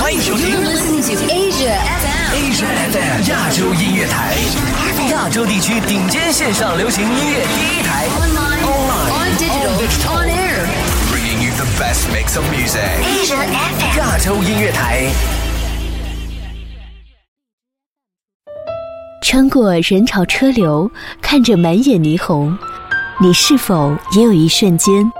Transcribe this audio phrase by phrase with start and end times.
[0.00, 2.30] 欢迎收听 Asia FM.
[2.32, 4.36] Asia FM 亚洲音乐台，
[5.10, 9.74] 亚洲地区顶尖线上流行音乐第一台 Online, Online, on digital,
[10.14, 13.02] on air.，bringing you the best mix of music。
[13.02, 13.98] Asia FM.
[13.98, 15.08] 亚洲音乐台，
[19.22, 20.88] 穿过人潮车流，
[21.20, 22.56] 看着满眼霓虹，
[23.20, 25.10] 你是否也有一瞬间，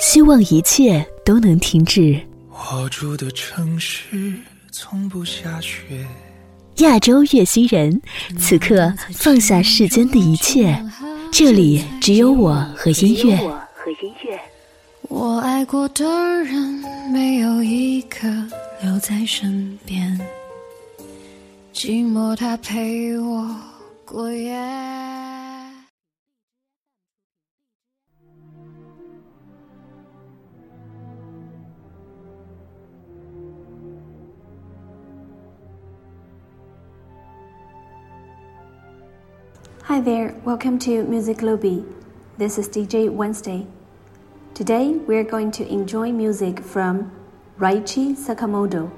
[0.00, 2.25] 希望一切都能停止？
[2.58, 4.34] 我住的城市
[4.72, 6.06] 从不下雪，
[6.78, 8.00] 亚洲月星人，
[8.38, 10.82] 此刻放下世间的一切，
[11.30, 13.38] 这里只有我和音乐。
[15.02, 16.04] 我爱过的
[16.42, 16.82] 人
[17.12, 18.26] 没有一个
[18.82, 20.18] 留在身边，
[21.72, 23.54] 寂寞它陪我
[24.04, 24.56] 过夜。
[39.96, 41.82] Hi there, welcome to Music Lobby.
[42.36, 43.66] This is DJ Wednesday.
[44.52, 47.10] Today we're going to enjoy music from
[47.58, 48.92] Raichi Sakamoto.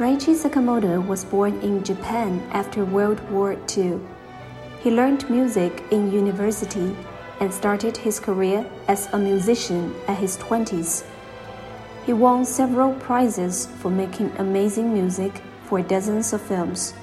[0.00, 4.00] Raichi Sakamoto was born in Japan after World War II.
[4.82, 6.96] He learned music in university
[7.38, 11.04] and started his career as a musician at his 20s.
[12.06, 16.94] He won several prizes for making amazing music for dozens of films.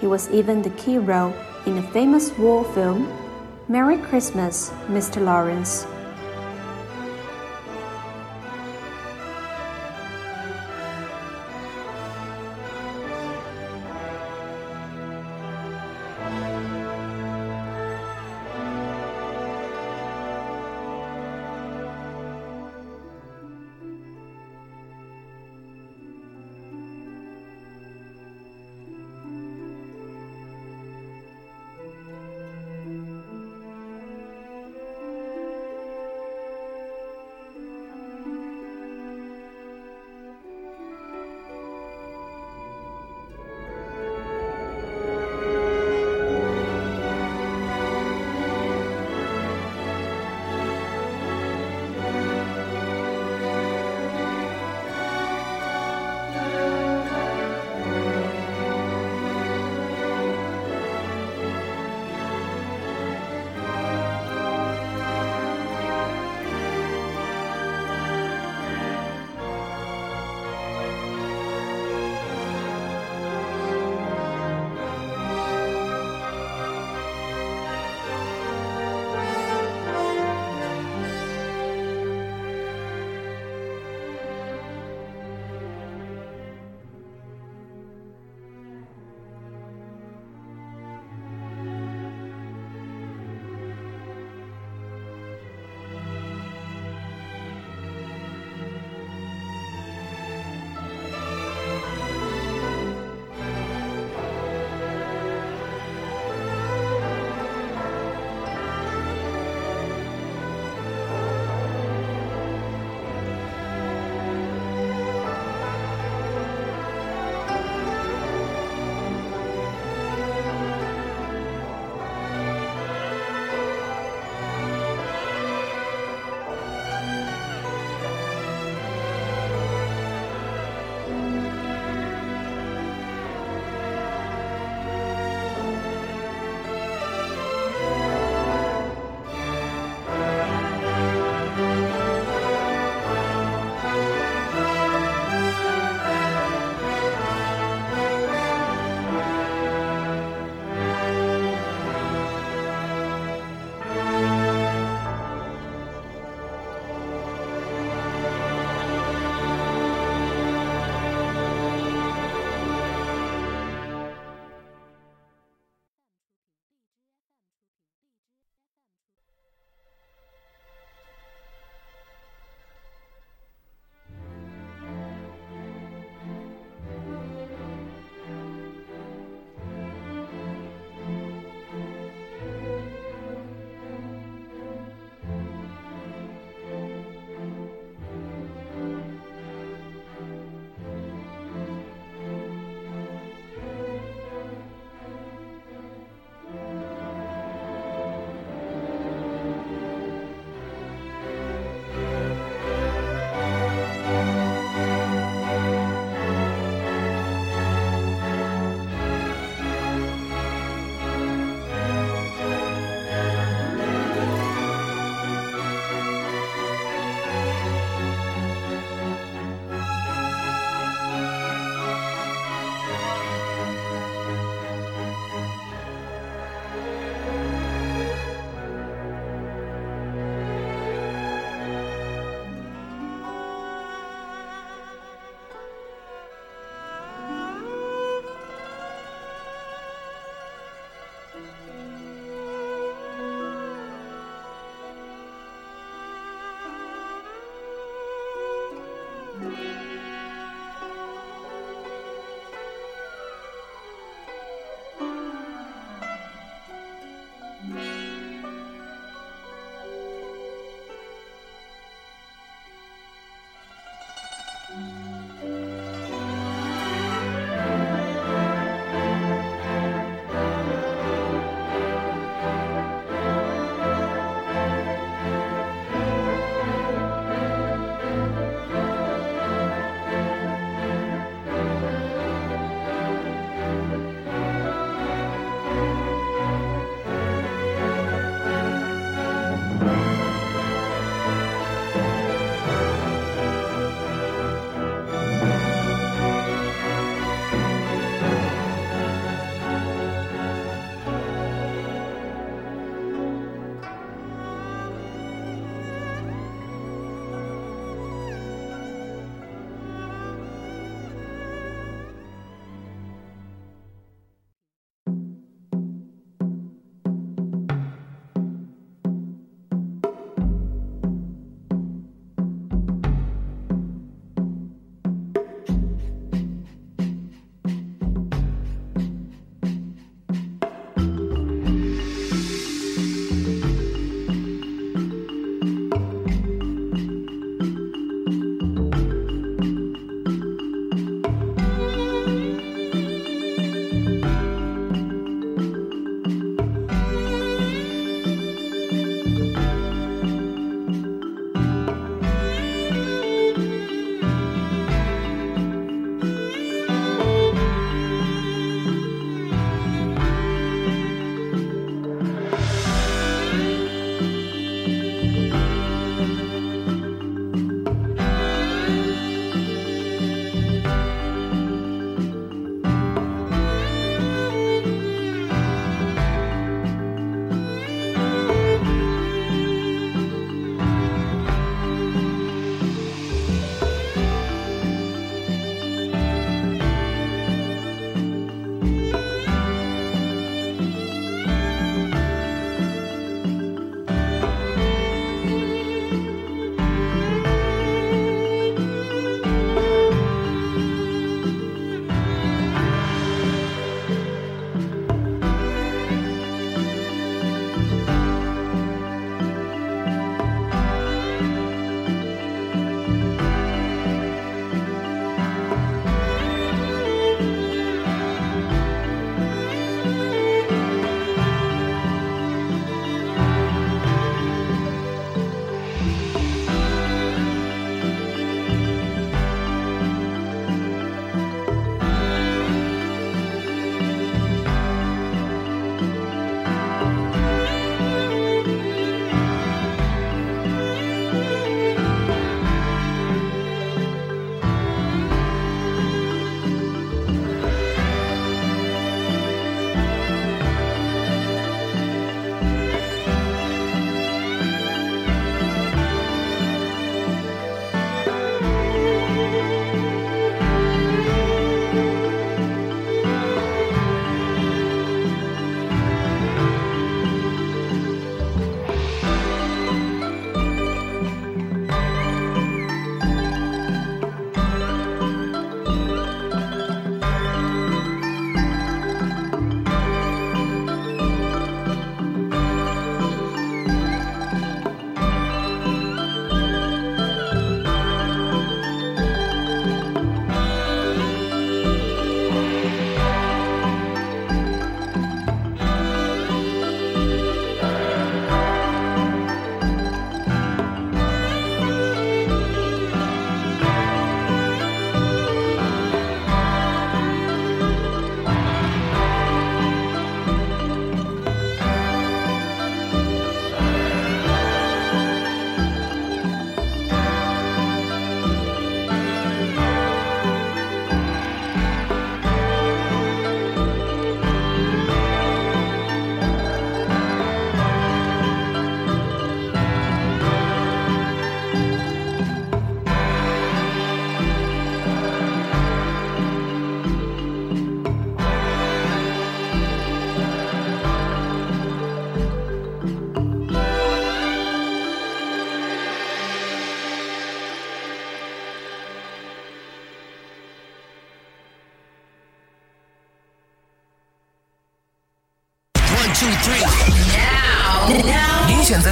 [0.00, 1.34] He was even the key role
[1.66, 3.12] in a famous war film,
[3.66, 5.20] Merry Christmas, Mr.
[5.20, 5.88] Lawrence.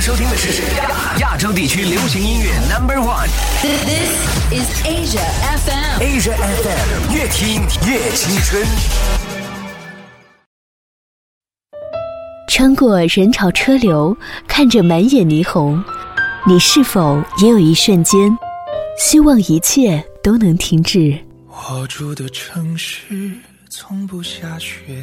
[0.04, 3.26] 收听的是亚亚洲地区流行音乐 Number One
[3.62, 5.24] This is Asia
[5.56, 5.98] FM.
[5.98, 8.62] Asia FM，越听越青春。
[12.46, 14.14] 穿过人潮车流，
[14.46, 15.82] 看着满眼霓虹，
[16.46, 18.36] 你是否也有一瞬间，
[18.98, 21.18] 希望一切都能停止？
[21.48, 23.30] 我住的城市
[23.70, 25.02] 从不下雪。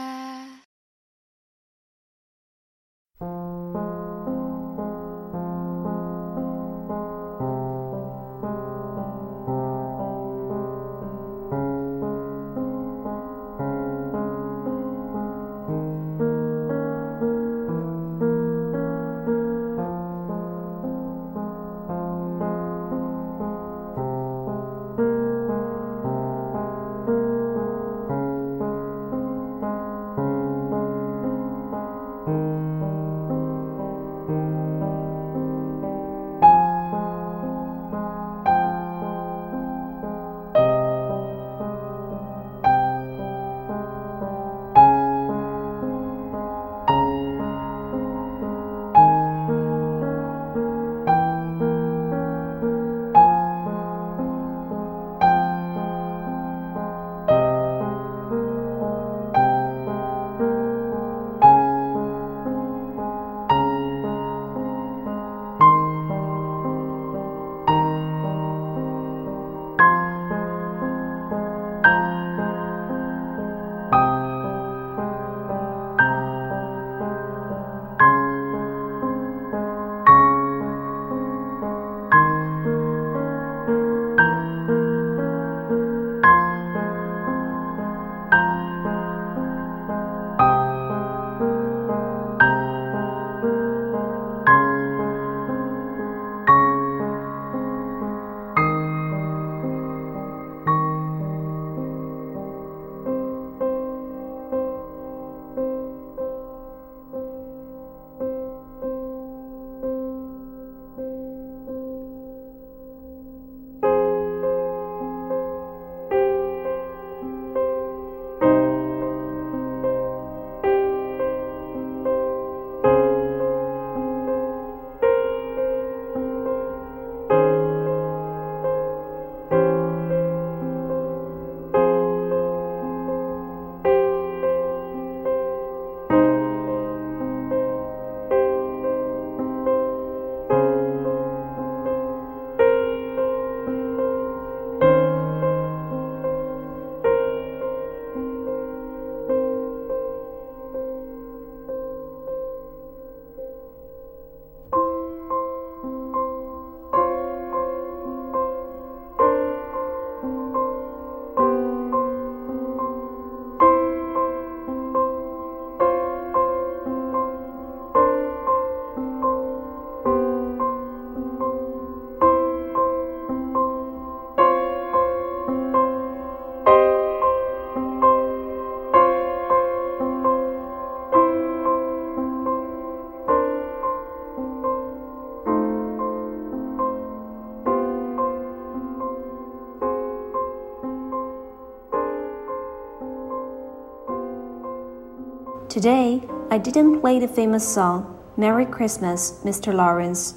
[195.71, 199.73] Today, I didn't play the famous song Merry Christmas, Mr.
[199.73, 200.33] Lawrence.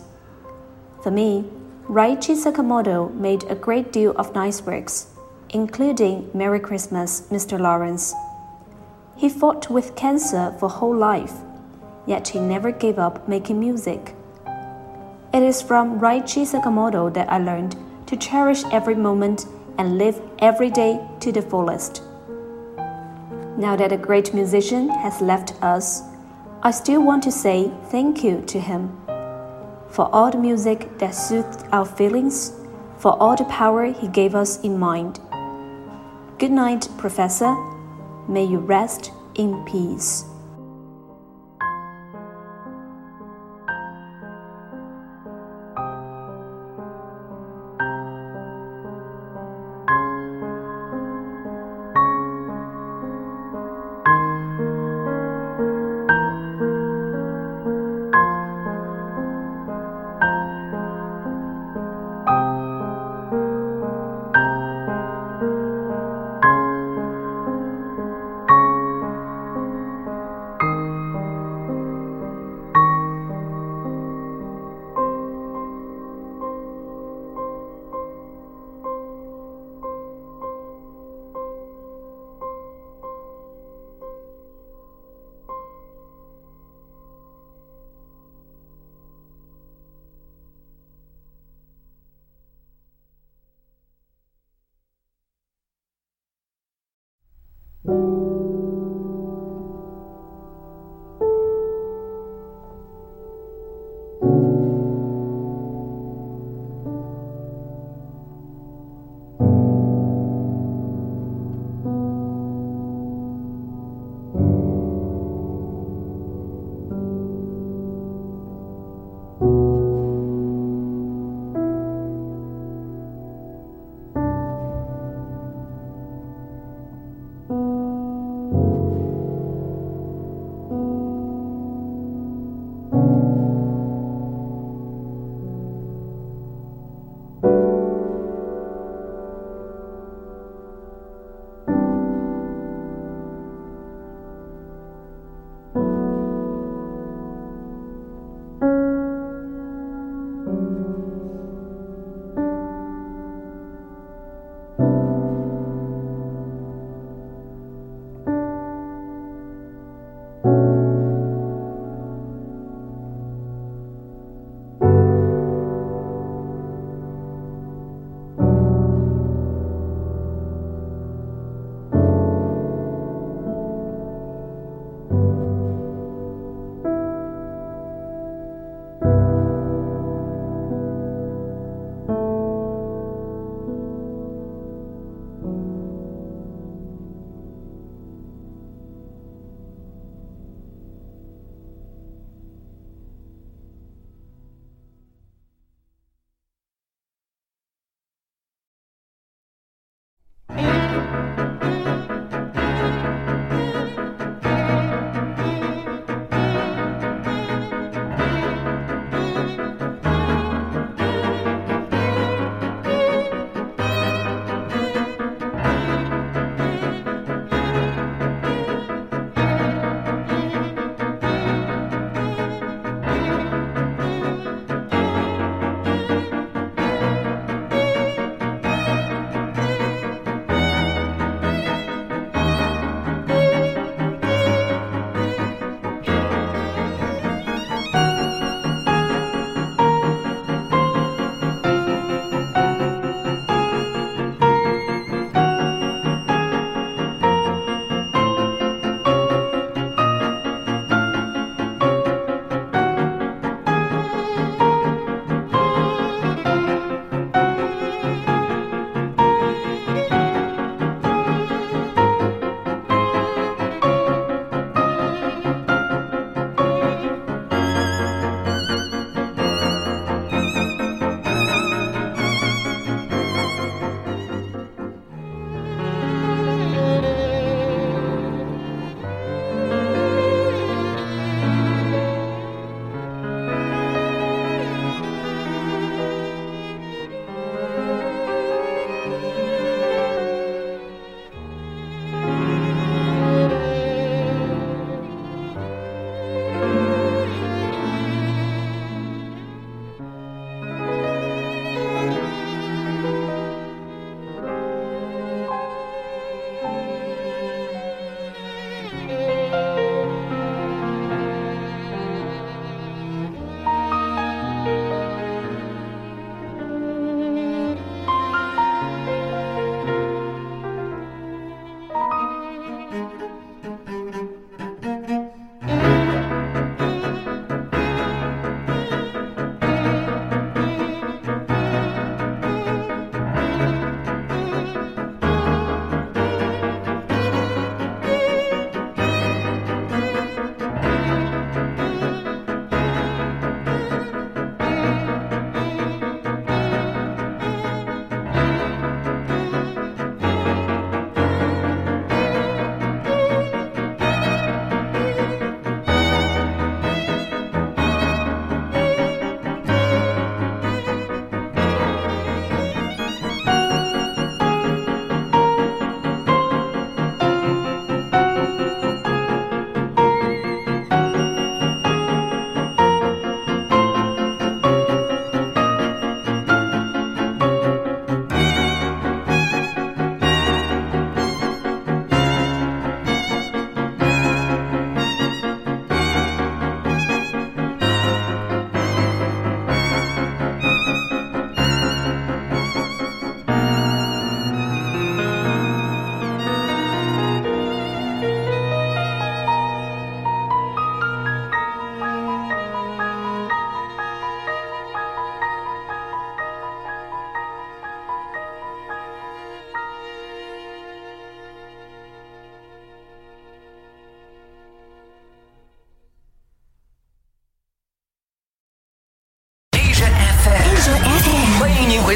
[1.03, 1.51] For me,
[1.89, 5.09] Raichi Sakamoto made a great deal of nice works,
[5.51, 7.59] including Merry Christmas, Mr.
[7.59, 8.15] Lawrence.
[9.17, 11.35] He fought with cancer for whole life,
[12.07, 14.15] yet he never gave up making music.
[15.33, 17.75] It is from Raichi Sakamoto that I learned
[18.07, 19.47] to cherish every moment
[19.79, 22.03] and live every day to the fullest.
[23.57, 26.03] Now that a great musician has left us,
[26.63, 28.97] I still want to say thank you to him
[29.89, 32.53] for all the music that soothed our feelings,
[32.99, 35.21] for all the power he gave us in mind.
[36.39, 37.55] Good night, Professor.
[38.27, 40.34] May you rest in peace.《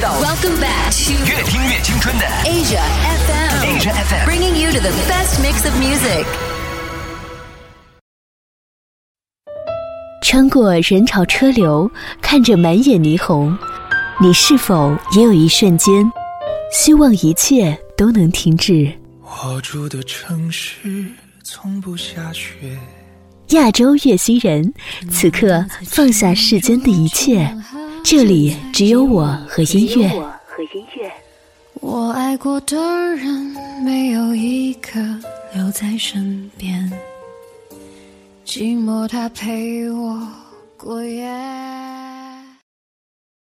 [0.01, 3.65] Welcome back to 越听越青春的 Asia FM.
[3.67, 4.27] Asia FM。
[4.27, 6.25] Bringing you to the best mix of music.
[10.23, 11.91] 穿过人潮车流，
[12.23, 13.59] 看着满眼霓虹，
[14.21, 16.09] 你是否也有一瞬间，
[16.73, 18.93] 希望一切都能停止？
[19.25, 21.07] 我住的城市
[21.43, 22.79] 从不下雪，
[23.49, 24.73] 亚洲月星人，
[25.11, 27.53] 此刻放下世间的一切，
[28.11, 30.11] 这里只有我和音乐。
[31.75, 32.75] 我爱过的
[33.15, 34.99] 人没有一个
[35.53, 36.91] 留在身边，
[38.47, 40.27] 寂寞他陪我
[40.79, 41.29] 过夜。